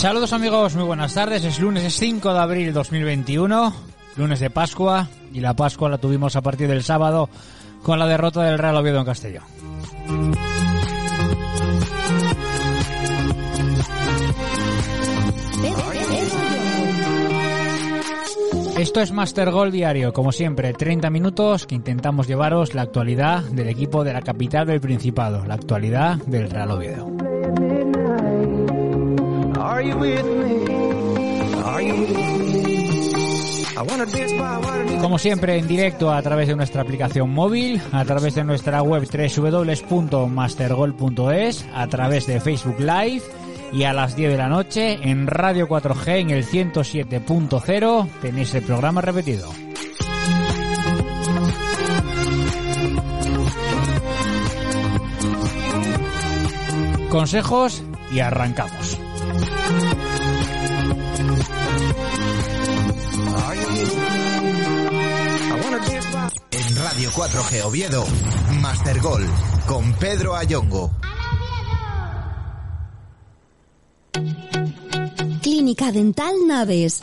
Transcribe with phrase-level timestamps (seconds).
[0.00, 1.44] Saludos amigos, muy buenas tardes.
[1.44, 3.74] Es lunes es 5 de abril 2021,
[4.16, 7.28] lunes de Pascua, y la Pascua la tuvimos a partir del sábado
[7.82, 9.42] con la derrota del Real Oviedo en Castellón.
[18.78, 23.68] Esto es Master Goal Diario, como siempre, 30 minutos que intentamos llevaros la actualidad del
[23.68, 27.29] equipo de la capital del Principado, la actualidad del Real Oviedo.
[35.00, 39.06] Como siempre, en directo a través de nuestra aplicación móvil, a través de nuestra web
[39.06, 43.22] www.mastergol.es, a través de Facebook Live
[43.72, 48.62] y a las 10 de la noche en Radio 4G en el 107.0 tenéis el
[48.62, 49.48] programa repetido.
[57.10, 58.79] Consejos y arrancamos.
[67.20, 68.06] 4G Oviedo,
[68.62, 69.28] Master Gol,
[69.66, 70.90] con Pedro Ayongo.
[75.42, 77.02] Clínica Dental Naves.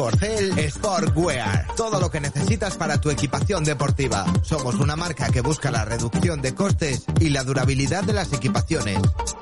[0.00, 0.39] Corcel
[0.70, 1.66] Sportwear.
[1.76, 4.24] Todo lo que necesitas para tu equipación deportiva.
[4.42, 8.98] Somos una marca que busca la reducción de costes y la durabilidad de las equipaciones.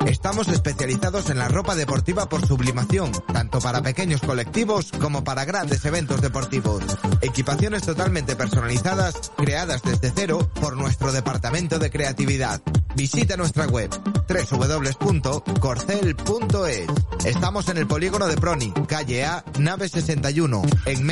[0.07, 5.85] Estamos especializados en la ropa deportiva por sublimación, tanto para pequeños colectivos como para grandes
[5.85, 6.83] eventos deportivos.
[7.21, 12.61] Equipaciones totalmente personalizadas, creadas desde cero por nuestro departamento de creatividad.
[12.95, 13.91] Visita nuestra web
[14.29, 16.89] www.corcel.es.
[17.25, 21.05] Estamos en el polígono de Proni, calle A, nave 61, en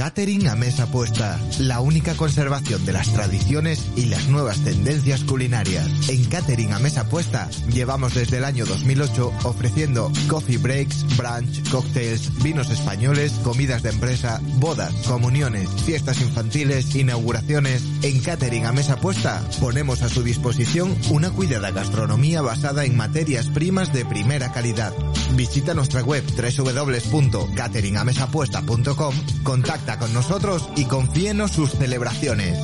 [0.05, 5.89] Catering a mesa puesta, la única conservación de las tradiciones y las nuevas tendencias culinarias.
[6.09, 12.31] En Catering a mesa puesta llevamos desde el año 2008 ofreciendo coffee breaks, brunch, cocktails,
[12.43, 17.81] vinos españoles, comidas de empresa, bodas, comuniones, fiestas infantiles, inauguraciones.
[18.03, 23.47] En Catering a mesa puesta ponemos a su disposición una cuidada gastronomía basada en materias
[23.47, 24.93] primas de primera calidad.
[25.33, 32.59] Visita nuestra web www.cateringamesapuesta.com, contacta con nosotros y confíenos sus celebraciones.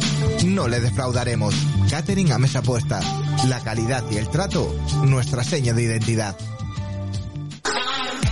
[0.45, 1.55] No le defraudaremos.
[1.89, 2.99] Catering a mesa puesta.
[3.47, 6.35] La calidad y el trato, nuestra seña de identidad.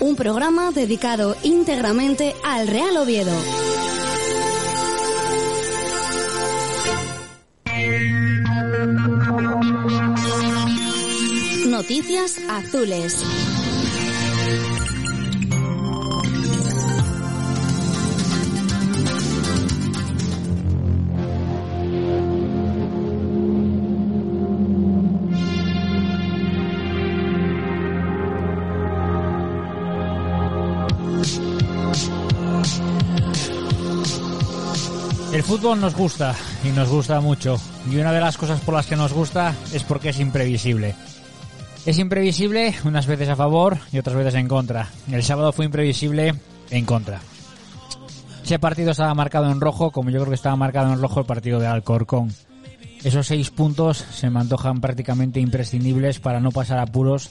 [0.00, 3.32] un programa dedicado íntegramente al Real Oviedo.
[11.66, 13.22] Noticias azules.
[35.34, 36.32] El fútbol nos gusta
[36.62, 37.56] y nos gusta mucho.
[37.90, 40.94] Y una de las cosas por las que nos gusta es porque es imprevisible.
[41.84, 44.90] Es imprevisible unas veces a favor y otras veces en contra.
[45.10, 46.36] El sábado fue imprevisible
[46.70, 47.20] en contra.
[48.44, 51.26] Ese partido estaba marcado en rojo, como yo creo que estaba marcado en rojo el
[51.26, 52.32] partido de Alcorcón.
[53.02, 57.30] Esos seis puntos se me antojan prácticamente imprescindibles para no pasar apuros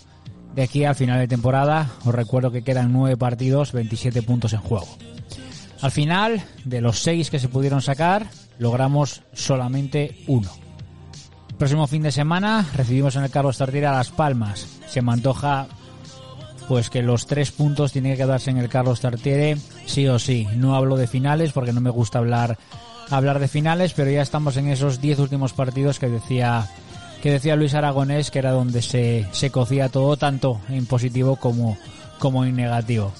[0.53, 1.89] de aquí al final de temporada.
[2.03, 4.89] Os recuerdo que quedan nueve partidos, 27 puntos en juego.
[5.83, 8.27] Al final, de los seis que se pudieron sacar,
[8.57, 10.49] logramos solamente uno.
[11.57, 14.65] Próximo fin de semana recibimos en el Carlos Tartiere a Las Palmas.
[14.87, 15.67] Se me antoja
[16.69, 20.47] pues que los tres puntos tienen que quedarse en el Carlos Tartiere sí o sí.
[20.55, 22.57] No hablo de finales porque no me gusta hablar
[23.09, 26.65] hablar de finales, pero ya estamos en esos diez últimos partidos que decía
[27.21, 31.77] que decía Luis Aragonés que era donde se, se cocía todo tanto en positivo como,
[32.19, 33.11] como en negativo.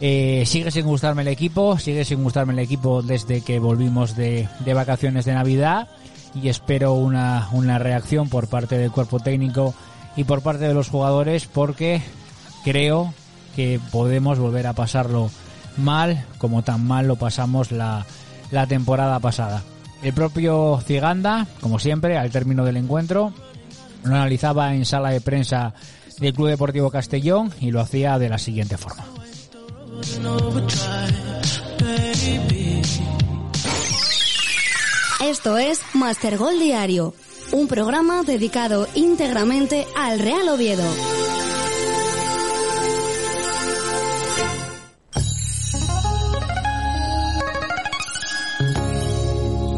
[0.00, 4.48] Eh, sigue sin gustarme el equipo, sigue sin gustarme el equipo desde que volvimos de,
[4.74, 5.88] vacaciones de Navidad
[6.34, 9.74] y espero una, una reacción por parte del cuerpo técnico
[10.16, 12.02] y por parte de los jugadores porque
[12.62, 13.14] creo
[13.54, 15.30] que podemos volver a pasarlo
[15.78, 18.04] mal como tan mal lo pasamos la,
[18.50, 19.62] la temporada pasada.
[20.02, 23.32] El propio Ciganda, como siempre, al término del encuentro,
[24.04, 25.72] lo analizaba en sala de prensa
[26.18, 29.04] del Club Deportivo Castellón y lo hacía de la siguiente forma.
[35.20, 37.14] Esto es Master Gol Diario,
[37.52, 40.84] un programa dedicado íntegramente al Real Oviedo.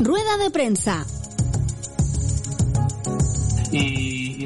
[0.00, 1.06] Rueda de prensa.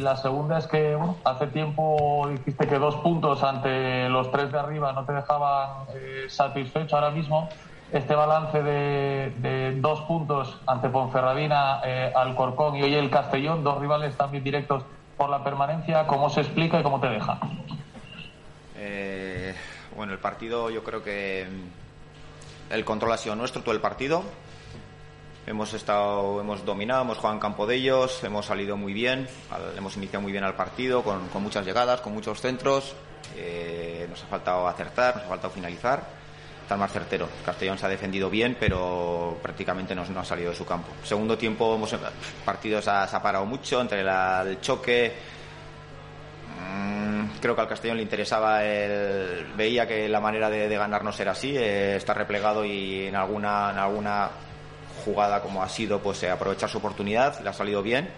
[0.03, 4.93] La segunda es que hace tiempo dijiste que dos puntos ante los tres de arriba
[4.93, 7.49] no te dejaban eh, satisfecho ahora mismo.
[7.93, 13.81] Este balance de, de dos puntos ante Ponferradina, eh, Alcorcón y hoy el Castellón, dos
[13.81, 14.83] rivales también directos
[15.17, 17.39] por la permanencia, ¿cómo se explica y cómo te deja?
[18.77, 19.55] Eh,
[19.95, 24.25] bueno, el partido yo creo que mm, el control ha sido nuestro todo el partido.
[25.45, 29.27] Hemos estado, hemos dominado, hemos jugado en campo de ellos, hemos salido muy bien,
[29.77, 32.95] hemos iniciado muy bien al partido, con, muchas llegadas, con muchos centros.
[33.37, 36.05] Eh, nos ha faltado acertar, nos ha faltado finalizar,
[36.63, 37.29] estar más certero.
[37.45, 40.93] Castellón se ha defendido bien, pero prácticamente no, no ha salido de su campo.
[41.03, 41.93] Segundo tiempo, hemos,
[42.45, 45.13] partido se ha, parado mucho entre el choque,
[46.73, 51.19] Mm, Creo que al Castellón le interesaba, el, veía que la manera de, de ganarnos
[51.19, 54.31] era así, eh, estar replegado y en alguna, en alguna
[55.05, 58.09] jugada como ha sido, pues eh, aprovechar su oportunidad, le ha salido bien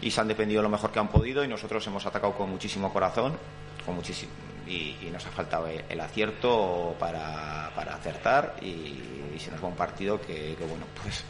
[0.00, 2.92] y se han defendido lo mejor que han podido y nosotros hemos atacado con muchísimo
[2.92, 3.36] corazón
[3.84, 4.32] con muchísimo,
[4.66, 8.66] y, nos ha faltado el, acierto para, para acertar y,
[9.34, 11.24] y se nos va un partido que, bueno, pues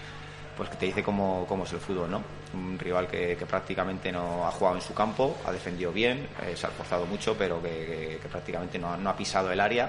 [0.56, 2.20] pues que te dice cómo, cómo es el fútbol, ¿no?
[2.52, 6.56] Un rival que, que prácticamente no ha jugado en su campo, ha defendido bien, eh,
[6.56, 9.88] se ha esforzado mucho, pero que, que- que prácticamente no, no ha pisado el área.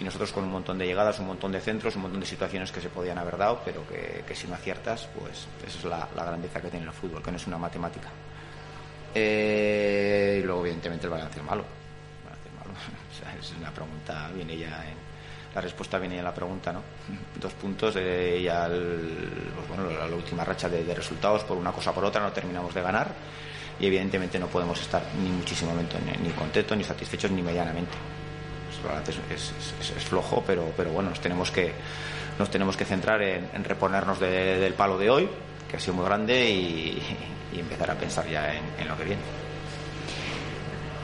[0.00, 2.72] Y nosotros con un montón de llegadas, un montón de centros, un montón de situaciones
[2.72, 6.08] que se podían haber dado, pero que, que si no aciertas, pues esa es la,
[6.14, 8.08] grandeza que tiene el fútbol, que no es una matemática.
[9.14, 11.64] Eh, y luego, evidentemente, el balance es malo.
[12.18, 12.70] El balance es malo.
[13.10, 14.96] O sea, es una pregunta, viene ya en,
[15.54, 16.82] la respuesta viene en la pregunta, ¿no?
[17.38, 21.90] Dos puntos eh, y al, pues bueno, la, última racha de, resultados por una cosa
[21.90, 23.12] o por otra no terminamos de ganar
[23.78, 28.19] y evidentemente no podemos estar ni muchísimo momento ni contentos ni satisfechos ni medianamente.
[28.82, 31.72] Pues, es, es- es- es flojo, pero, pero bueno, nos tenemos que
[32.38, 35.28] nos tenemos que centrar en, en reponernos de- del palo de hoy,
[35.70, 37.02] que ha sido muy grande, y,
[37.52, 39.22] y empezar a pensar ya en, en lo que viene.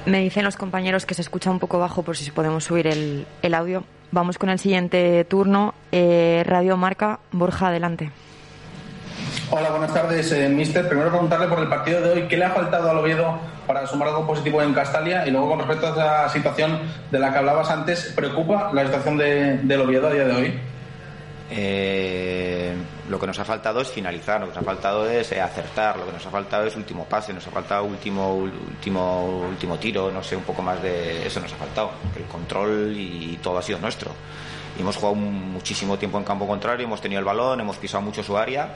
[0.07, 3.27] Me dicen los compañeros que se escucha un poco bajo por si podemos subir el,
[3.43, 3.85] el audio.
[4.13, 5.75] Vamos con el siguiente turno.
[5.91, 8.11] Eh, Radio Marca, Borja, adelante.
[9.51, 10.89] Hola, buenas tardes, eh, mister.
[10.89, 14.09] Primero preguntarle por el partido de hoy, ¿qué le ha faltado al Oviedo para sumar
[14.09, 15.27] algo positivo en Castalia?
[15.27, 16.79] Y luego con respecto a esa situación
[17.11, 20.61] de la que hablabas antes, ¿preocupa la situación de- del Oviedo a día de hoy?
[21.49, 22.75] Eh,
[23.09, 25.97] lo que nos ha faltado es finalizar, lo que nos ha faltado es eh, acertar,
[25.97, 30.11] lo que nos ha faltado es último pase, nos ha faltado último último último tiro,
[30.11, 33.63] no sé, un poco más de eso nos ha faltado, el control y todo ha
[33.63, 34.11] sido nuestro.
[34.79, 38.37] Hemos jugado muchísimo tiempo en campo contrario, hemos tenido el balón, hemos pisado mucho su
[38.37, 38.69] área,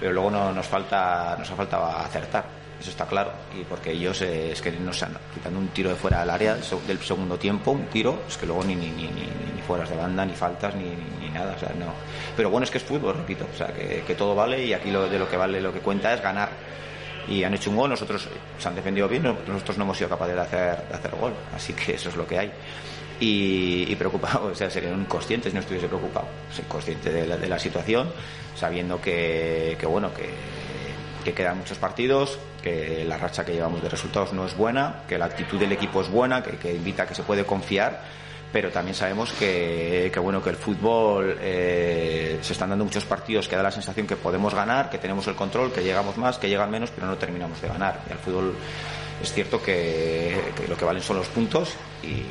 [0.00, 2.44] pero luego no, nos falta nos ha faltado acertar.
[2.80, 5.96] Eso está claro, y porque ellos eh, es que nos han quitando un tiro de
[5.96, 9.62] fuera del área del segundo tiempo, un tiro, es que luego ni ni, ni, ni,
[9.66, 10.84] fueras de banda, ni faltas, ni,
[11.20, 11.86] ni, nada, o sea, no.
[12.36, 14.90] Pero bueno, es que es fútbol, repito, o sea, que, que todo vale y aquí
[14.90, 16.50] lo, de lo que vale, lo que cuenta es ganar.
[17.28, 18.28] Y han hecho un gol, nosotros
[18.58, 21.32] se han defendido bien, no- nosotros no hemos sido capaces de hacer, de hacer gol,
[21.54, 22.52] así que eso es lo que hay.
[23.18, 27.48] Y, y preocupado, o sea, serían conscientes, no estuviese preocupado, soy consciente de la, de
[27.48, 28.12] la situación,
[28.54, 30.28] sabiendo que, que bueno, que,
[31.26, 35.18] que quedan muchos partidos, que la racha que llevamos de resultados no es buena, que
[35.18, 38.00] la actitud del equipo es buena, que, invita a que se puede confiar,
[38.52, 43.48] pero también sabemos que, que bueno que el fútbol eh, se están dando muchos partidos
[43.48, 46.48] que da la sensación que podemos ganar, que tenemos el control, que llegamos más, que
[46.48, 48.02] llegan menos, pero no terminamos de ganar.
[48.08, 48.54] Y al fútbol
[49.20, 52.22] es cierto que, que lo que valen son los puntos y,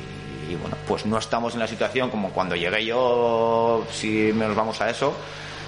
[0.50, 4.80] y, bueno, pues no estamos en la situación como cuando llegué yo, si nos vamos
[4.80, 5.14] a eso,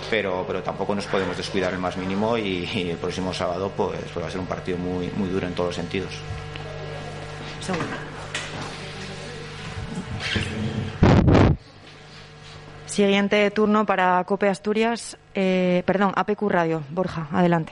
[0.09, 3.99] pero, pero tampoco nos podemos descuidar el más mínimo y, y el próximo sábado pues,
[4.13, 6.13] pues va a ser un partido muy, muy duro en todos los sentidos.
[7.61, 8.07] Segundo.
[12.85, 16.83] Siguiente turno para Cope Asturias, eh, perdón, APQ Radio.
[16.89, 17.71] Borja, adelante.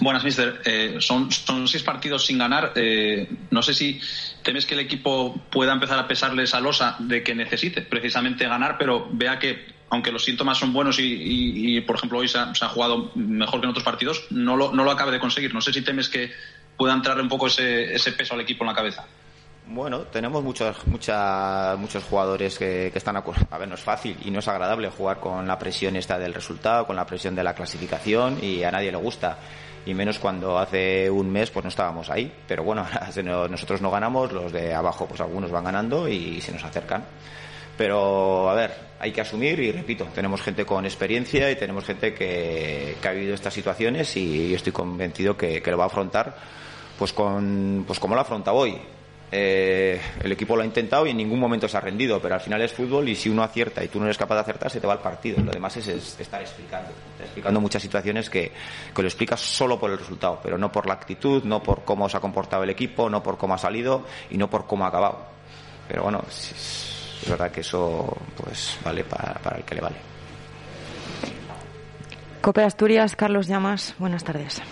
[0.00, 0.60] Buenas, mister.
[0.64, 2.72] Eh, son, son seis partidos sin ganar.
[2.74, 4.00] Eh, no sé si
[4.42, 8.76] temes que el equipo pueda empezar a pesarle esa losa de que necesite precisamente ganar,
[8.76, 12.38] pero vea que, aunque los síntomas son buenos y, y, y por ejemplo, hoy se
[12.38, 15.54] ha, jugado mejor que en otros partidos, no lo, no lo acabe de conseguir.
[15.54, 16.32] No sé si temes que
[16.76, 19.04] pueda entrarle un poco ese, ese peso al equipo en la cabeza.
[19.68, 24.16] Bueno, tenemos muchos, mucha, muchos jugadores que, que están a, a ver, no es fácil
[24.24, 27.42] y no es agradable jugar con la presión esta del resultado, con la presión de
[27.42, 29.38] la clasificación y a nadie le gusta.
[29.84, 32.32] Y menos cuando hace un mes pues no estábamos ahí.
[32.46, 32.86] Pero bueno,
[33.50, 37.04] nosotros no ganamos, los de abajo pues algunos van ganando y se nos acercan.
[37.76, 38.72] Pero a ver,
[39.06, 43.12] hay que asumir y repito, tenemos gente con experiencia y tenemos gente que, que ha
[43.12, 46.36] vivido estas situaciones y estoy convencido que, que lo va a afrontar
[46.98, 48.78] pues con pues como lo afronta hoy
[49.30, 52.40] eh, el equipo lo ha intentado y en ningún momento se ha rendido, pero al
[52.40, 54.80] final es fútbol y si uno acierta y tú no eres capaz de acertar, se
[54.80, 55.42] te va el partido.
[55.42, 58.52] Lo demás es, es estar explicando, explicando muchas situaciones que,
[58.94, 62.08] que, lo explicas solo por el resultado, pero no por la actitud, no por cómo
[62.08, 64.88] se ha comportado el equipo, no por cómo ha salido y no por cómo ha
[64.88, 65.18] acabado.
[65.88, 69.96] Pero bueno, es, es verdad que eso pues vale para, para el que le vale.
[72.40, 74.62] Cope Asturias, Carlos Llamas, buenas tardes.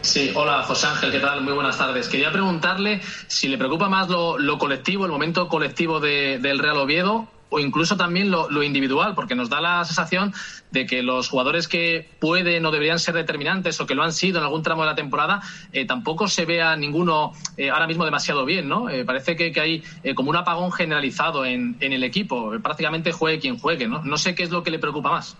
[0.00, 1.42] Sí, hola José Ángel, ¿qué tal?
[1.42, 2.08] Muy buenas tardes.
[2.08, 6.78] Quería preguntarle si le preocupa más lo, lo colectivo, el momento colectivo de, del Real
[6.78, 10.32] Oviedo o incluso también lo, individual, porque nos da la sensación
[10.70, 14.38] de que los jugadores que pueden o deberían ser determinantes o que lo han sido
[14.38, 15.42] en algún tramo de la temporada,
[15.72, 18.88] eh, tampoco se vea ninguno eh, ahora mismo demasiado bien, ¿no?
[18.88, 23.86] Eh, parece que, hay como un apagón generalizado en, el equipo, prácticamente juegue quien juegue,
[23.86, 24.02] ¿no?
[24.02, 25.36] No sé qué es lo que le preocupa más.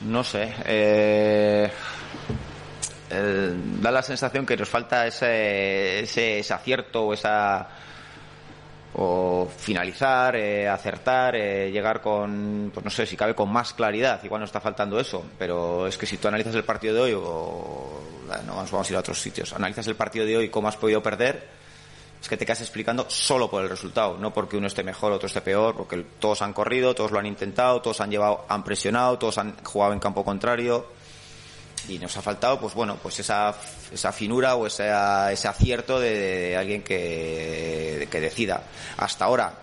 [0.00, 1.70] No sé.
[3.10, 7.68] Da la sensación que nos falta ese, ese acierto o esa
[9.00, 14.20] o finalizar, eh, acertar, eh, llegar con, pues no sé, si cabe con más claridad.
[14.24, 17.12] Igual nos está faltando eso, pero es que si tú analizas el partido de hoy,
[17.14, 18.00] o
[18.44, 20.76] no vamos, vamos a ir a otros sitios, analizas el partido de hoy, cómo has
[20.76, 21.48] podido perder,
[22.20, 25.28] es que te quedas explicando solo por el resultado, no porque uno esté mejor, otro
[25.28, 29.16] esté peor, porque todos han corrido, todos lo han intentado, todos han llevado, han presionado,
[29.16, 30.97] todos han jugado en campo contrario
[31.88, 33.54] y nos ha faltado pues bueno pues esa,
[33.92, 34.90] esa finura o ese,
[35.32, 38.62] ese acierto de, alguien que, que decida.
[38.96, 39.54] Hasta ahora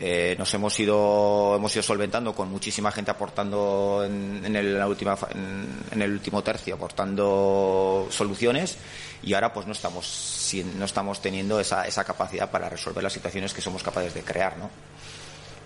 [0.00, 4.88] eh, nos hemos ido hemos ido solventando con muchísima gente aportando en, en, el, la
[4.88, 8.76] última, en, en, el último tercio aportando soluciones
[9.22, 13.54] y ahora pues no estamos no estamos teniendo esa, esa capacidad para resolver las situaciones
[13.54, 14.68] que somos capaces de crear no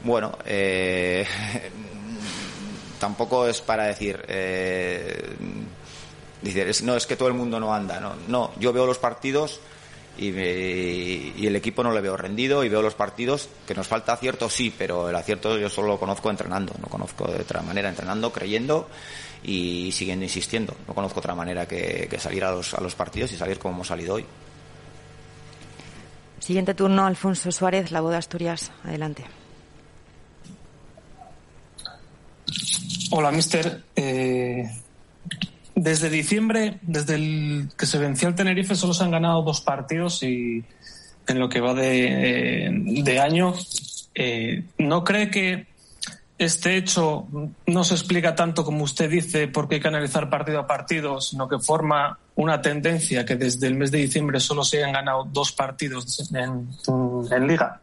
[0.04, 1.26] bueno eh,
[3.00, 5.36] tampoco es para decir eh,
[6.42, 8.00] Dice, no, es que todo el mundo no anda.
[8.00, 9.60] No, no yo veo los partidos
[10.16, 13.86] y, me, y, el equipo no le veo rendido y veo los partidos que nos
[13.88, 17.62] falta acierto, sí, pero el acierto yo solo lo conozco entrenando, no conozco de otra
[17.62, 18.88] manera, entrenando, creyendo
[19.42, 20.74] y siguiendo insistiendo.
[20.86, 23.74] No conozco otra manera que, que salir a los, a los partidos y salir como
[23.74, 24.26] hemos salido hoy.
[26.40, 28.70] Siguiente turno, Alfonso Suárez, La Voz de Asturias.
[28.84, 29.24] Adelante.
[33.10, 33.84] Hola, mister.
[33.96, 34.64] Eh,
[35.78, 40.22] desde diciembre, desde el que se venció el Tenerife, solo se han ganado dos partidos
[40.22, 40.64] y
[41.26, 42.70] en lo que va de,
[43.04, 43.54] de año,
[44.14, 45.66] eh, ¿no cree que
[46.36, 47.26] este hecho
[47.66, 51.48] no se explica tanto como usted dice porque hay que analizar partido a partido, sino
[51.48, 55.52] que forma una tendencia que desde el mes de diciembre solo se hayan ganado dos
[55.52, 56.68] partidos en,
[57.30, 57.80] en liga?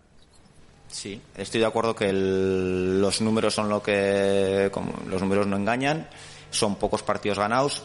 [0.90, 5.58] Sí, estoy de acuerdo que el, los números son lo que como, los números no
[5.58, 6.08] engañan
[6.56, 7.84] son pocos partidos ganados,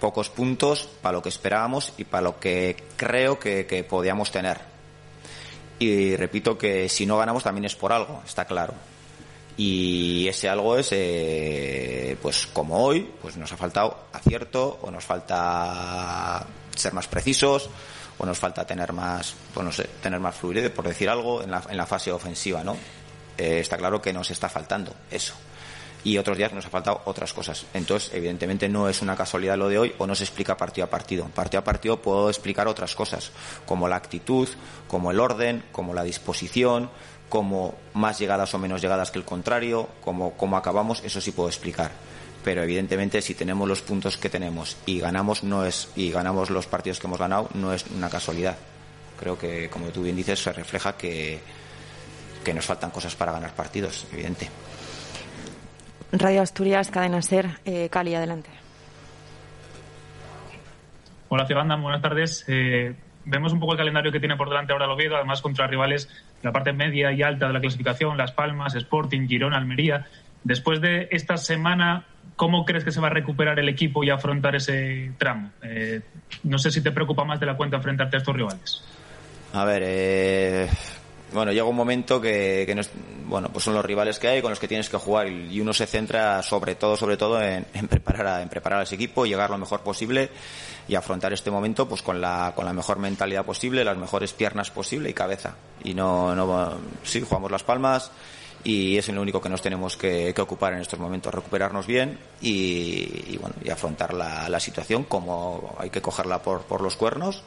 [0.00, 4.58] pocos puntos para lo que esperábamos y para lo que creo que, podíamos tener.
[5.78, 8.74] Y repito que si no ganamos también es por algo, está claro.
[9.56, 15.04] Y ese algo es, eh, pues como hoy, pues nos ha faltado acierto o nos
[15.04, 17.68] falta ser más precisos
[18.18, 21.76] o nos falta tener más, pues tener más fluidez, por decir algo, en la, en
[21.76, 22.76] la fase ofensiva, ¿no?
[23.36, 25.34] Eh, está claro que nos está faltando eso
[26.04, 27.66] y otros días nos ha faltado otras cosas.
[27.74, 30.90] Entonces, evidentemente no es una casualidad lo de hoy o no se explica partido a
[30.90, 31.26] partido.
[31.26, 33.30] Partido a partido puedo explicar otras cosas,
[33.66, 34.48] como la actitud,
[34.88, 36.90] como el orden, como la disposición,
[37.28, 41.48] como más llegadas o menos llegadas que el contrario, como cómo acabamos, eso sí puedo
[41.48, 41.92] explicar.
[42.44, 46.66] Pero evidentemente si tenemos los puntos que tenemos y ganamos no es y ganamos los
[46.66, 48.56] partidos que hemos ganado no es una casualidad.
[49.18, 51.40] Creo que como tú bien dices se refleja que
[52.42, 54.48] que nos faltan cosas para ganar partidos, evidente.
[56.12, 58.50] Radio Asturias, Cadena Ser, eh, Cali, adelante.
[61.28, 62.44] Hola, Cebanda, buenas tardes.
[62.48, 65.66] Eh, vemos un poco el calendario que tiene por delante ahora el Oviedo, además contra
[65.66, 70.06] rivales de la parte media y alta de la clasificación, Las Palmas, Sporting, Girona, Almería.
[70.44, 72.04] Después de esta semana,
[72.36, 75.52] ¿cómo crees que se va a recuperar el equipo y afrontar ese tramo?
[75.62, 76.02] Eh,
[76.42, 78.84] no sé si te preocupa más de la cuenta enfrentarte a estos rivales.
[79.54, 80.68] A ver, eh,
[81.32, 82.74] bueno, llega un momento que, que
[83.26, 85.72] bueno, pues son los rivales que hay con los que tienes que jugar y uno
[85.72, 89.50] se centra sobre todo, sobre todo en, preparar a, en preparar a ese equipo, llegar
[89.50, 90.30] lo mejor posible
[90.86, 94.70] y afrontar este momento pues con la, con la mejor mentalidad posible, las mejores piernas
[94.70, 95.54] posible y cabeza.
[95.82, 98.10] Y no, no, sí, jugamos las palmas
[98.64, 103.36] y es lo único que nos tenemos que, ocupar en estos momentos, recuperarnos bien y,
[103.38, 107.42] bueno, y afrontar la, la situación como hay que cogerla por, por los cuernos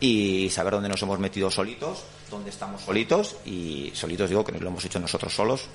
[0.00, 4.68] y saber dónde nos hemos metido solitos, dónde estamos solitos y solitos digo que lo
[4.68, 5.66] hemos hecho nosotros solos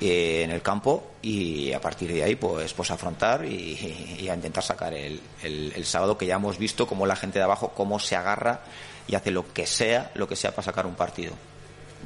[0.00, 4.62] eh, en el campo y a partir de ahí pues pues afrontar y, a intentar
[4.62, 8.14] sacar el, el, sábado que ya hemos visto cómo la gente de abajo cómo se
[8.14, 8.60] agarra
[9.08, 11.32] y hace lo que sea lo que sea para sacar un partido.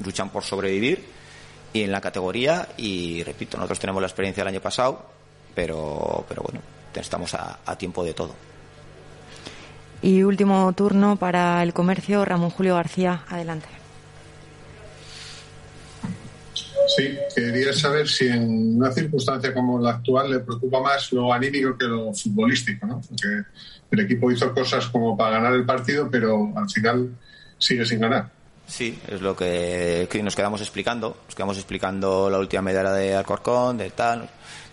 [0.03, 1.05] Luchan por sobrevivir
[1.73, 5.05] y en la categoría y repito nosotros tenemos la experiencia del año pasado
[5.55, 6.61] pero pero bueno
[6.95, 8.52] estamos a tiempo de todo
[10.03, 13.69] y último turno para el comercio, Ramón Julio García, adelante.
[16.97, 21.79] Sí, quería saber si en una circunstancia como la actual le preocupa más lo anímico
[21.79, 23.01] que lo futbolístico, ¿no?
[23.01, 23.29] Porque
[23.91, 27.11] el equipo hizo cosas como para ganar el partido, pero al final
[27.57, 28.29] sigue sin ganar.
[28.67, 31.17] Sí, es lo que, nos quedamos explicando.
[31.27, 34.29] Nos quedamos explicando la última medalla de Alcorcón, de tal,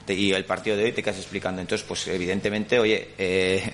[0.07, 1.61] y el partido de hoy te quedas explicando.
[1.61, 3.73] Entonces, pues evidentemente, oye, eh,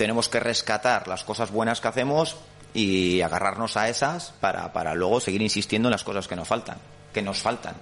[0.00, 2.38] tenemos que rescatar las cosas buenas que hacemos
[2.72, 6.78] y agarrarnos a esas para, para luego seguir insistiendo en las cosas que nos faltan,
[7.12, 7.74] que nos faltan.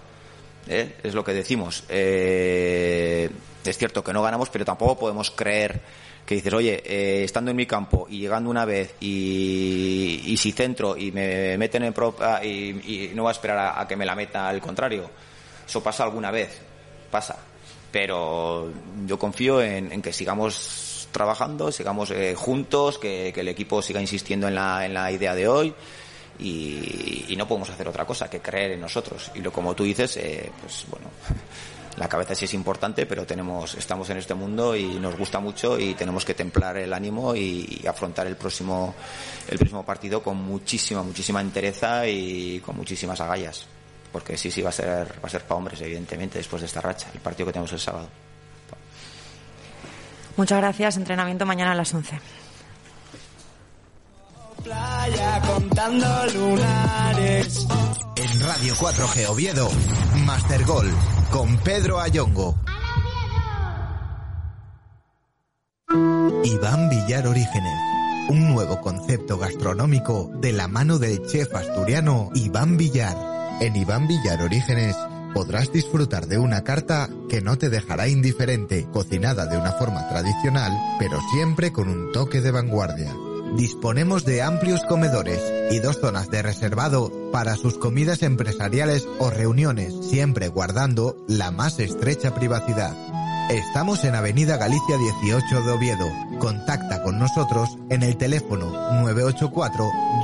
[0.67, 0.97] ¿eh?
[1.05, 1.85] Es lo que decimos.
[1.89, 3.31] Eh,
[3.65, 5.81] es cierto que no ganamos, pero tampoco podemos creer
[6.27, 10.51] que dices, oye, eh, estando en mi campo y llegando una vez y, y si
[10.51, 14.17] centro y me meten en propia y, no va a esperar a, que me la
[14.17, 15.09] meta al contrario.
[15.69, 16.61] Eso pasa alguna vez,
[17.13, 17.37] pasa.
[17.93, 18.73] Pero
[19.07, 24.55] yo confío en que sigamos trabajando, sigamos eh, juntos, que, el equipo siga insistiendo en
[24.55, 25.75] la, en la idea de hoy
[26.39, 29.31] y, no podemos hacer otra cosa que creer en nosotros.
[29.35, 31.07] Y lo como tú dices, eh, pues bueno,
[31.97, 35.79] la cabeza sí es importante, pero tenemos, estamos en este mundo y nos gusta mucho
[35.79, 38.95] y tenemos que templar el ánimo y, afrontar el próximo,
[39.49, 43.67] el próximo partido con muchísima, muchísima entereza y con muchísimas agallas.
[44.13, 46.81] Porque sí, sí va a ser, va a ser para hombres, evidentemente, después de esta
[46.81, 48.09] racha, el partido que tenemos el sábado.
[50.39, 50.97] Muchas gracias.
[50.97, 52.21] Entrenamiento mañana a las 11.
[58.17, 59.69] En Radio 4G Oviedo,
[60.25, 60.89] Master Gol
[61.33, 62.55] con Pedro Ayongo.
[66.45, 67.75] Iván Villar Orígenes.
[68.29, 73.17] Un nuevo concepto gastronómico de la mano del chef asturiano Iván Villar.
[73.61, 74.95] En Iván Villar Orígenes
[75.39, 80.77] podrás disfrutar de una carta que no te dejará indiferente, cocinada de una forma tradicional,
[80.99, 83.15] pero siempre con un toque de vanguardia.
[83.57, 89.95] Disponemos de amplios comedores y dos zonas de reservado para sus comidas empresariales o reuniones,
[90.11, 92.97] siempre guardando la más estrecha privacidad.
[93.49, 96.09] Estamos en Avenida Galicia 18 de Oviedo.
[96.41, 98.73] Contacta con nosotros en el teléfono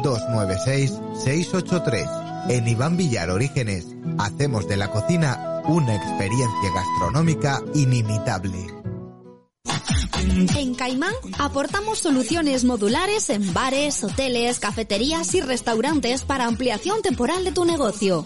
[0.03, 3.87] 984-296-683 en Iván Villar Orígenes
[4.19, 8.67] hacemos de la cocina una experiencia gastronómica inimitable.
[10.57, 17.53] En Caimán aportamos soluciones modulares en bares, hoteles, cafeterías y restaurantes para ampliación temporal de
[17.53, 18.25] tu negocio.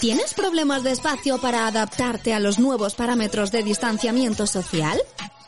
[0.00, 4.98] ¿Tienes problemas de espacio para adaptarte a los nuevos parámetros de distanciamiento social?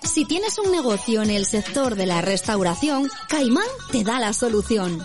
[0.03, 5.05] Si tienes un negocio en el sector de la restauración, Caimán te da la solución.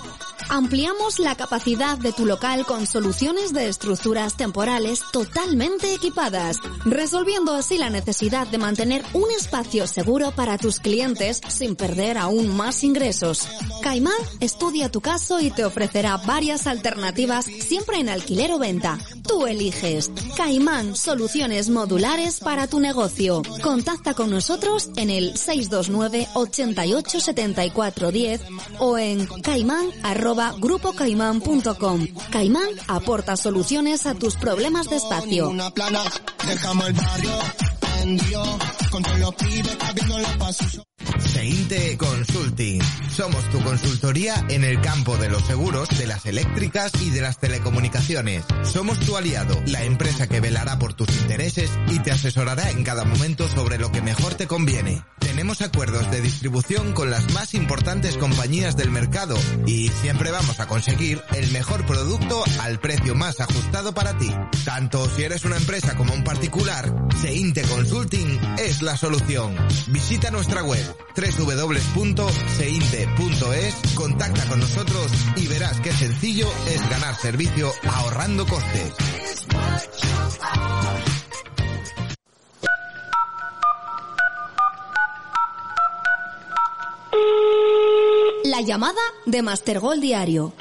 [0.49, 7.77] Ampliamos la capacidad de tu local con soluciones de estructuras temporales totalmente equipadas, resolviendo así
[7.77, 13.47] la necesidad de mantener un espacio seguro para tus clientes sin perder aún más ingresos.
[13.81, 18.99] Caimán estudia tu caso y te ofrecerá varias alternativas siempre en alquiler o venta.
[19.27, 20.11] Tú eliges.
[20.37, 23.41] Caimán, soluciones modulares para tu negocio.
[23.61, 28.41] Contacta con nosotros en el 629 88 74 10
[28.79, 29.85] o en caimán
[30.25, 32.07] arroba grupocaimán.com.
[32.31, 35.53] Caimán aporta soluciones a tus problemas de espacio.
[41.19, 42.81] Seinte Consulting.
[43.09, 47.39] Somos tu consultoría en el campo de los seguros, de las eléctricas y de las
[47.39, 48.43] telecomunicaciones.
[48.63, 53.05] Somos tu aliado, la empresa que velará por tus intereses y te asesorará en cada
[53.05, 55.03] momento sobre lo que mejor te conviene.
[55.19, 60.67] Tenemos acuerdos de distribución con las más importantes compañías del mercado y siempre vamos a
[60.67, 64.31] conseguir el mejor producto al precio más ajustado para ti.
[64.63, 69.55] Tanto si eres una empresa como un particular, Seinte Consulting es la solución.
[69.87, 72.35] Visita nuestra web www.seinte.es,
[73.95, 78.93] contacta con nosotros y verás qué sencillo es ganar servicio ahorrando costes.
[88.45, 90.53] La llamada de Mastergol Diario.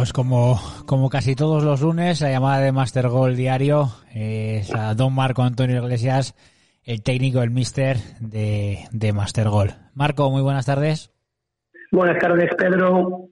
[0.00, 4.94] Pues como, como casi todos los lunes, la llamada de Master Goal diario es a
[4.94, 6.34] don Marco Antonio Iglesias,
[6.84, 9.74] el técnico, el mister de, de Master Goal.
[9.92, 11.10] Marco, muy buenas tardes.
[11.92, 13.28] Buenas tardes, Pedro.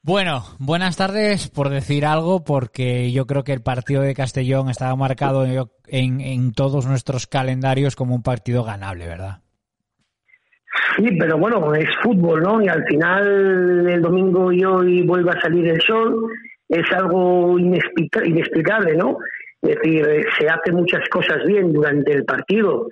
[0.00, 4.96] Bueno, buenas tardes por decir algo, porque yo creo que el partido de Castellón estaba
[4.96, 9.42] marcado en, en todos nuestros calendarios como un partido ganable, ¿verdad?
[10.96, 12.62] Sí, pero bueno, es fútbol, ¿no?
[12.62, 16.30] Y al final el domingo y hoy vuelve a salir el sol,
[16.68, 19.18] es algo inexplicable, ¿no?
[19.60, 22.88] Es decir, se hace muchas cosas bien durante el partido,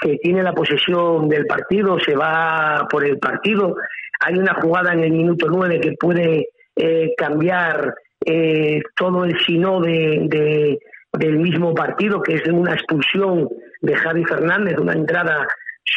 [0.00, 3.76] se tiene la posesión del partido, se va por el partido,
[4.20, 7.94] hay una jugada en el minuto nueve que puede eh, cambiar
[8.24, 10.78] eh, todo el sino de,
[11.12, 13.48] del mismo partido, que es una expulsión
[13.80, 15.46] de Javi Fernández, una entrada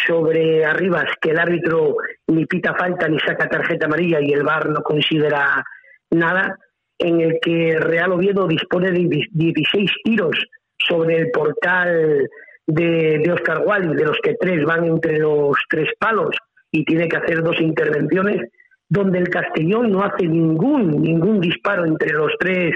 [0.05, 1.95] sobre Arribas que el árbitro
[2.27, 5.63] ni pita falta ni saca tarjeta amarilla y el VAR no considera
[6.11, 6.57] nada,
[6.97, 10.37] en el que Real Oviedo dispone de 16 tiros
[10.77, 12.29] sobre el portal
[12.67, 16.35] de, de Oscar Wally, de los que tres van entre los tres palos
[16.71, 18.49] y tiene que hacer dos intervenciones,
[18.87, 22.75] donde el Castellón no hace ningún, ningún disparo entre los tres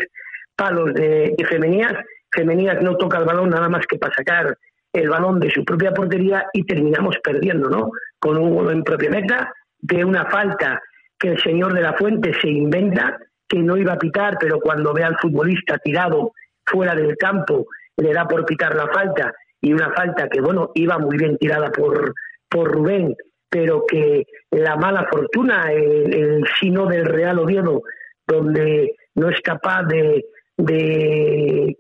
[0.56, 1.93] palos de, de Femenías.
[2.32, 4.58] Femenías no toca el balón nada más que para sacar
[4.95, 7.91] el balón de su propia portería y terminamos perdiendo, ¿no?
[8.19, 10.81] Con un gol en propia meta, de una falta
[11.19, 14.93] que el señor de la Fuente se inventa, que no iba a pitar, pero cuando
[14.93, 16.31] ve al futbolista tirado
[16.65, 20.97] fuera del campo, le da por pitar la falta, y una falta que, bueno, iba
[20.97, 22.13] muy bien tirada por,
[22.49, 23.15] por Rubén,
[23.49, 27.81] pero que la mala fortuna, el, sino del Real Oviedo,
[28.27, 30.25] donde no es capaz de,
[30.58, 31.77] de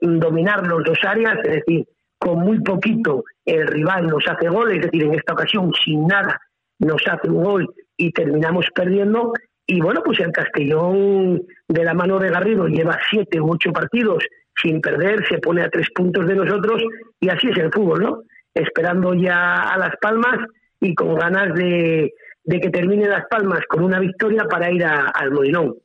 [0.00, 1.86] dominar los dos áreas, es decir,
[2.18, 6.40] con muy poquito el rival nos hace gol, es decir, en esta ocasión sin nada
[6.80, 9.32] nos hace un gol y terminamos perdiendo.
[9.66, 14.24] Y bueno, pues el Castellón de la mano de Garrido lleva siete u ocho partidos
[14.60, 16.82] sin perder, se pone a tres puntos de nosotros
[17.20, 18.22] y así es el fútbol, ¿no?
[18.54, 20.38] Esperando ya a Las Palmas
[20.80, 22.12] y con ganas de,
[22.44, 25.76] de que termine Las Palmas con una victoria para ir al Molinón.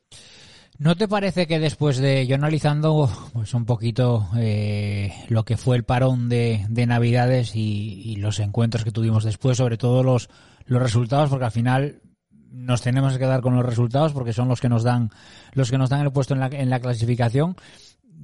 [0.83, 5.77] ¿No te parece que después de, yo analizando pues un poquito eh, lo que fue
[5.77, 10.29] el parón de, de Navidades y, los encuentros que tuvimos después, sobre todo los,
[10.65, 12.01] los resultados, porque al final
[12.51, 15.09] nos tenemos que quedar con los resultados porque son los que nos dan
[15.53, 17.55] los que nos dan el puesto en la, en la clasificación.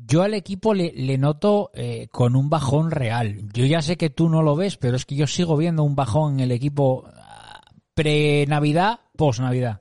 [0.05, 3.37] Yo al equipo le, le noto eh, con un bajón real.
[3.53, 5.95] Yo ya sé que tú no lo ves, pero es que yo sigo viendo un
[5.95, 7.61] bajón en el equipo ah,
[7.93, 9.79] pre-Navidad, post-Navidad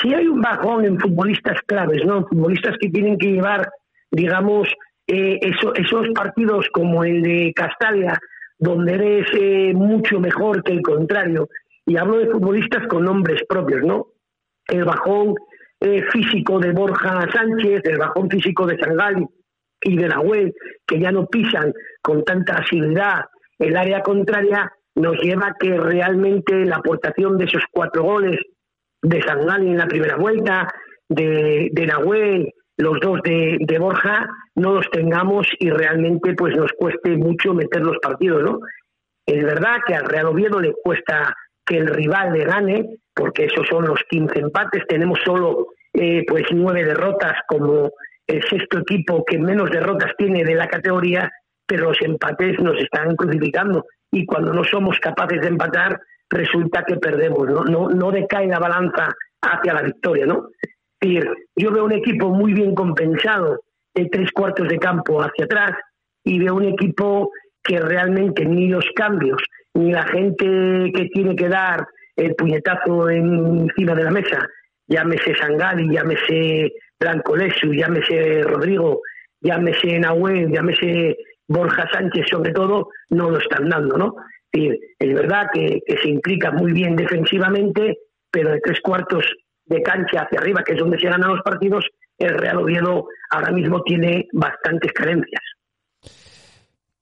[0.00, 2.18] sí hay un bajón en futbolistas claves, ¿no?
[2.18, 3.68] En futbolistas que tienen que llevar,
[4.10, 4.68] digamos,
[5.06, 8.18] eh, eso, esos partidos como el de Castalia,
[8.58, 11.48] donde eres eh, mucho mejor que el contrario.
[11.84, 14.06] Y hablo de futbolistas con nombres propios, ¿no?
[14.66, 15.34] El bajón
[15.80, 19.24] eh, físico de Borja Sánchez, el bajón físico de Sangali
[19.82, 20.52] y de web,
[20.86, 23.26] que ya no pisan con tanta asiduidad
[23.58, 28.38] el área contraria, nos lleva a que realmente la aportación de esos cuatro goles
[29.02, 30.68] de Sangali en la primera vuelta,
[31.08, 36.70] de, de Nahuel, los dos de, de, Borja, no los tengamos y realmente pues nos
[36.72, 38.60] cueste mucho meter los partidos, ¿no?
[39.24, 43.66] Es verdad que al Real Oviedo le cuesta que el rival le gane, porque esos
[43.68, 47.90] son los 15 empates, tenemos solo eh, pues nueve derrotas como
[48.26, 51.30] el sexto equipo que menos derrotas tiene de la categoría,
[51.66, 55.98] pero los empates nos están crucificando y cuando no somos capaces de empatar
[56.30, 59.08] resulta que perdemos, no, no, no decae la balanza
[59.40, 60.48] hacia la victoria, ¿no?
[61.00, 63.60] Yo veo un equipo muy bien compensado
[63.94, 65.72] de tres cuartos de campo hacia atrás
[66.24, 67.30] y veo un equipo
[67.62, 69.40] que realmente ni los cambios
[69.74, 71.86] ni la gente que tiene que dar
[72.16, 74.48] el puñetazo encima de la mesa,
[74.88, 79.02] llámese Sangali, llámese Blanco Lesu, llámese Rodrigo,
[79.40, 84.14] llámese Nahuel, llámese Borja Sánchez, sobre todo, no lo están dando, ¿no?
[84.56, 87.98] Es, es verdad que, que, se implica muy bien defensivamente,
[88.30, 89.24] pero de tres cuartos
[89.64, 91.84] de cancha hacia arriba, que es donde se ganan los partidos,
[92.18, 95.42] el Real Oviedo ahora mismo tiene bastantes carencias.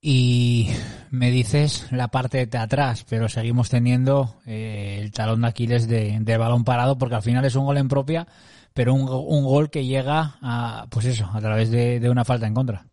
[0.00, 0.68] Y
[1.10, 6.18] me dices la parte de atrás, pero seguimos teniendo eh, el talón de Aquiles de,
[6.20, 8.26] de, balón parado, porque al final es un gol en propia,
[8.74, 12.46] pero un, un gol que llega a, pues eso, a través de, de, una falta
[12.46, 12.84] en contra.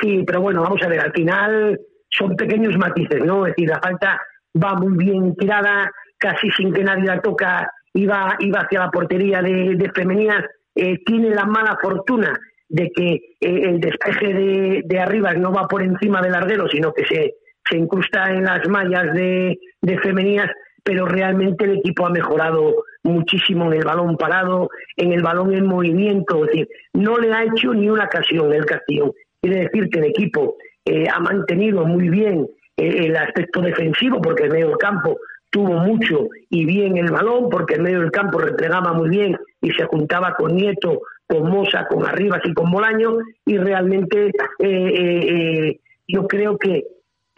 [0.00, 1.78] Sí, pero bueno, vamos a ver, al final
[2.12, 3.46] son pequeños matices, ¿no?
[3.46, 4.20] Es decir, la falta
[4.62, 9.42] va muy bien tirada, casi sin que nadie la toca, iba, iba hacia la portería
[9.42, 10.44] de, de femeninas,
[10.74, 15.68] eh, tiene la mala fortuna de que eh, el despeje de, de, arriba no va
[15.68, 17.34] por encima del larguero, sino que se,
[17.68, 20.50] se incrusta en las mallas de, de, femeninas,
[20.82, 25.66] pero realmente el equipo ha mejorado muchísimo en el balón parado, en el balón en
[25.66, 29.14] movimiento, es decir, no le ha hecho ni una ocasión el Castillo.
[29.42, 34.44] Quiere decir que el equipo eh, ha mantenido muy bien eh, el aspecto defensivo, porque
[34.44, 35.18] el medio del campo
[35.50, 39.70] tuvo mucho y bien el balón, porque el medio del campo replegaba muy bien y
[39.72, 43.16] se juntaba con Nieto con Mosa, con Arribas y con Bolaño,
[43.46, 46.84] y realmente eh, eh, eh, yo creo que,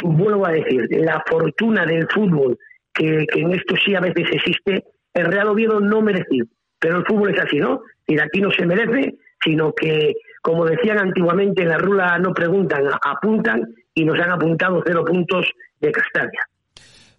[0.02, 2.58] vuelvo a decir, la fortuna del fútbol,
[2.92, 6.46] que, en esto sí a veces existe, el Real Oviedo no merecido,
[6.80, 7.82] pero el fútbol es así, ¿no?
[8.06, 12.82] Y aquí no se merece, sino que, como decían antiguamente, en la rula no preguntan,
[13.02, 15.46] apuntan, y nos han apuntado cero puntos
[15.80, 16.42] de Castalia.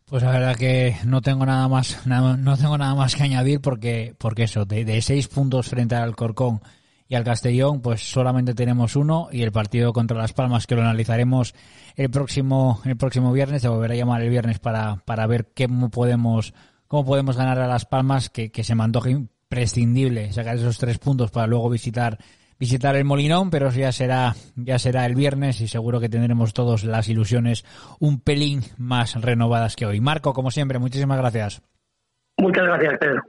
[0.05, 3.61] Pues la verdad que no tengo nada más, nada, no tengo nada más que añadir
[3.61, 6.59] porque, porque eso, de, de, seis puntos frente al Corcón
[7.07, 10.81] y al Castellón, pues solamente tenemos uno y el partido contra Las Palmas que lo
[10.81, 11.55] analizaremos
[11.95, 15.89] el próximo, el próximo viernes, se volverá a llamar el viernes para, para ver cómo
[15.89, 16.53] podemos,
[16.87, 20.99] cómo podemos ganar a Las Palmas, que, que se me antoja imprescindible sacar esos tres
[20.99, 22.19] puntos para luego visitar
[22.59, 26.83] visitar el Molinón, pero ya será, ya será el viernes y seguro que tendremos todos
[26.83, 27.65] las ilusiones
[27.99, 29.99] un pelín más renovadas que hoy.
[29.99, 31.61] Marco, como siempre, muchísimas gracias.
[32.37, 33.21] Muchas gracias, Pedro.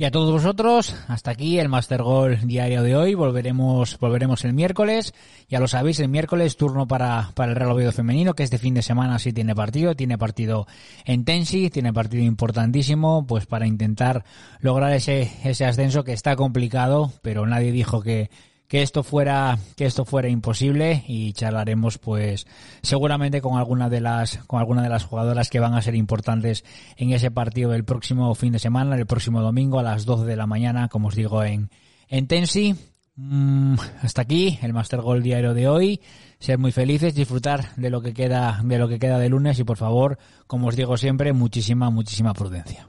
[0.00, 3.14] Y a todos vosotros, hasta aquí el Master Goal diario de hoy.
[3.14, 5.12] Volveremos, volveremos el miércoles.
[5.48, 8.74] Ya lo sabéis, el miércoles turno para, para el Real Oviedo femenino, que este fin
[8.74, 10.68] de semana sí tiene partido, tiene partido
[11.04, 14.24] en Tensi, tiene partido importantísimo, pues para intentar
[14.60, 18.30] lograr ese, ese ascenso que está complicado, pero nadie dijo que,
[18.68, 22.46] que esto fuera que esto fuera imposible y charlaremos pues
[22.82, 26.64] seguramente con alguna de las con alguna de las jugadoras que van a ser importantes
[26.96, 30.36] en ese partido del próximo fin de semana, el próximo domingo a las 12 de
[30.36, 31.70] la mañana, como os digo en
[32.08, 32.76] en Tensi.
[33.20, 36.00] Mm, hasta aquí el Master Goal diario de hoy.
[36.38, 39.64] Ser muy felices, disfrutar de lo que queda de lo que queda de lunes y
[39.64, 42.86] por favor, como os digo siempre, muchísima muchísima prudencia.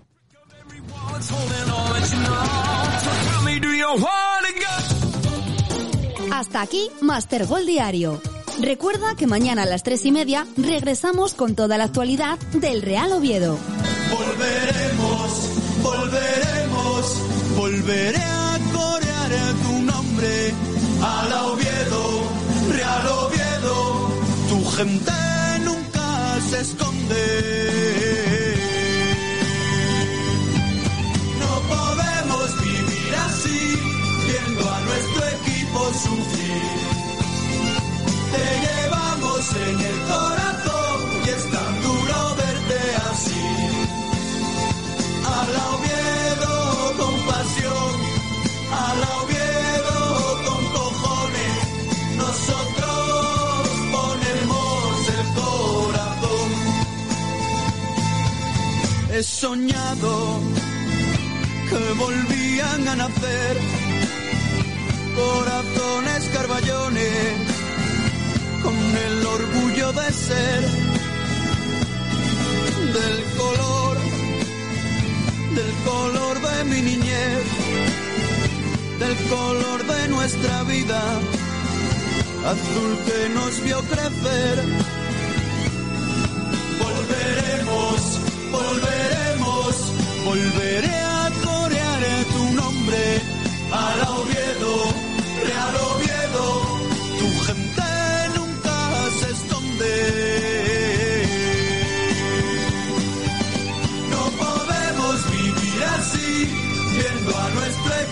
[6.39, 8.21] Hasta aquí Master Gol Diario.
[8.61, 13.11] Recuerda que mañana a las tres y media regresamos con toda la actualidad del Real
[13.11, 13.57] Oviedo.
[14.09, 15.49] Volveremos,
[15.83, 17.21] volveremos,
[17.57, 20.53] volveré a corear tu nombre.
[21.03, 22.23] Al Oviedo,
[22.71, 24.09] Real Oviedo,
[24.47, 25.11] tu gente
[25.65, 28.08] nunca se esconde.
[36.03, 36.61] Sufrir.
[38.33, 42.81] Te llevamos en el corazón y es tan duro verte
[43.11, 43.47] así.
[45.37, 46.55] Al Oviedo
[46.99, 47.91] con pasión,
[48.85, 49.99] al Oviedo
[50.47, 51.57] con cojones,
[52.23, 53.61] nosotros
[53.95, 56.49] ponemos el corazón.
[59.13, 60.13] He soñado
[61.69, 63.78] que volvían a nacer
[65.19, 67.33] corazones carballones,
[68.63, 68.77] con
[69.07, 70.61] el orgullo de ser
[72.97, 73.97] del color,
[75.57, 77.45] del color de mi niñez,
[78.99, 81.01] del color de nuestra vida,
[82.53, 84.55] azul que nos vio crecer.
[86.85, 87.99] Volveremos,
[88.57, 89.73] volveremos,
[90.25, 92.01] volveré a corear
[92.35, 93.03] tu nombre
[93.71, 94.09] a la